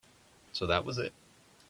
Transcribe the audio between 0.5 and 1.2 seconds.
So that was it.